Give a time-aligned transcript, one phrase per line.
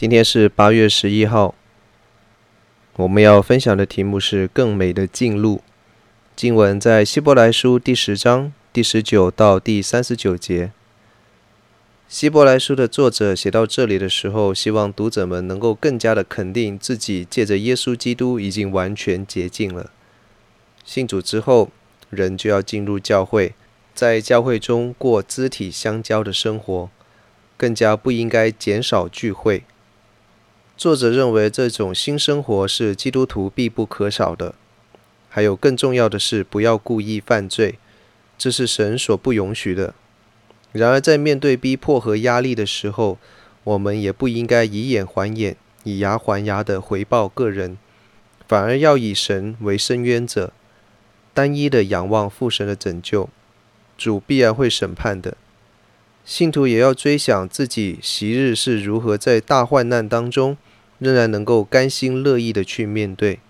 [0.00, 1.54] 今天是八月十一号，
[2.96, 5.60] 我们要分享的题目是“更美的进路”。
[6.34, 10.72] 经文在希伯来书第十章第十九到第三十九节。
[12.08, 19.90] 希伯来书的作者写到这里的时候，希望读者们能够更加的肯定自己借着耶稣基督已经完全洁净了。
[20.82, 21.68] 信主之后，
[22.08, 23.52] 人就要进入教会，
[23.94, 26.88] 在教会中过肢体相交的生活，
[27.58, 29.64] 更加不应该减少聚会。
[30.80, 34.54] 作者认为这种新生活是基督徒必不可少的。
[35.28, 37.78] 还有更重要的是，不要故意犯罪，
[38.38, 39.92] 这是神所不容许的。
[40.72, 43.18] 然而，在面对逼迫和压力的时候，
[43.62, 47.76] 我们也不应该以眼还眼、以牙还牙地回报个人，
[48.48, 50.50] 反而要以神为伸冤者，
[51.34, 53.28] 单一地仰望父神的拯救。
[53.98, 55.36] 主必然会审判的。
[56.24, 60.56] 信徒也要追想自己昔日是如何在大患难当中，
[61.00, 63.40] 仍然能够甘心乐意地去面对。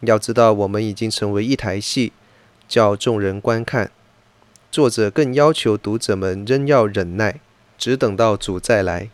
[0.00, 2.12] 要知道，我们已经成为一台戏，
[2.68, 3.90] 叫众人观看。
[4.70, 7.40] 作者更要求读者们仍要忍耐，
[7.78, 9.10] 只等到主再来。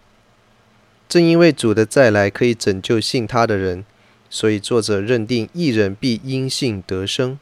[1.09, 3.85] 正因为主的再来可以拯救信他的人，
[4.31, 7.39] 所以作者认定一人必因信得生。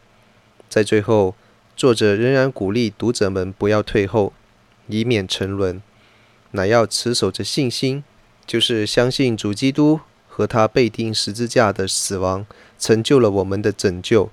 [0.68, 1.36] 在最后，
[1.76, 4.32] 作者仍然鼓励读者们不要退后，
[4.88, 5.80] 以免沉沦，
[6.52, 8.02] 乃要持守着信心，
[8.46, 10.00] 就是相信主基督。
[10.36, 12.44] 和他被钉十字架的死亡，
[12.78, 14.28] 成就了我们的拯救，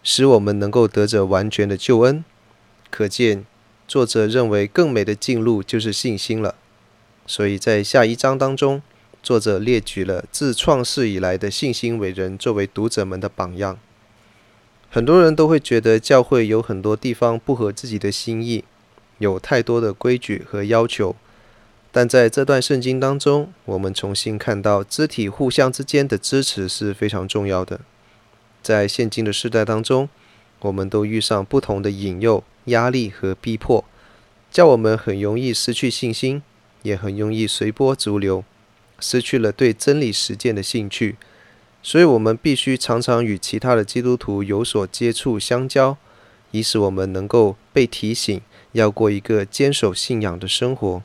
[0.00, 2.24] 使我们能够得着完全的救恩。
[2.88, 3.44] 可见，
[3.88, 6.54] 作者认为更美的进路就是信心了。
[7.26, 8.80] 所以在下一章当中，
[9.24, 13.76] 作者列举了自创世以来的信心伟人，作为读者们的榜样。
[14.88, 18.62] 很多人都会觉得教会有很多地方不合自己的心意，
[19.18, 21.16] 有太多的规矩和要求。
[21.92, 27.80] 但在这段圣经当中，我们重新看到肢体互相之间的支持是非常重要的。
[28.62, 30.08] 在现今的时代当中，
[30.60, 33.84] 我们都遇上不同的引诱、压力和逼迫，
[34.52, 36.42] 叫我们很容易失去信心，
[36.82, 38.44] 也很容易随波逐流，
[39.00, 41.16] 失去了对真理实践的兴趣。
[41.82, 45.96] 所以，我们必须常常与其他的基督徒有所接触相交，
[46.50, 48.40] 以使我们能够被提醒，
[48.72, 51.02] 要过一个坚守信仰的生活。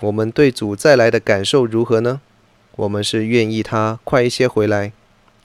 [0.00, 2.20] 我们对主再来的感受如何呢？
[2.76, 4.92] 我们是愿意他快一些回来？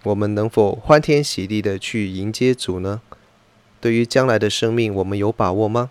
[0.04, 3.02] 我们能否欢天喜地地去迎接主呢？
[3.82, 5.90] 对于将来的生命，我们有把握吗？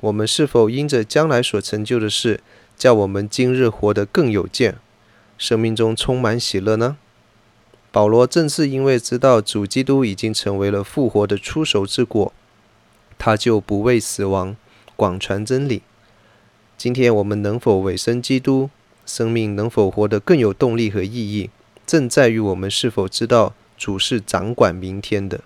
[0.00, 2.40] 我们是否因着将来所成就的事，
[2.76, 4.76] 叫我们今日活得更有见，
[5.38, 6.98] 生命中充满喜乐呢？
[7.90, 12.34] 保罗正是因为知道主基督已经成为了复活的初熟之果，
[13.16, 14.54] 他就不畏死亡，
[14.94, 15.80] 广传真理。
[16.78, 18.70] 今天我们能否委身基督，
[19.04, 21.50] 生命能否活得更有动力和意义，
[21.84, 25.40] 正在于我们是否知道主是掌管明天的。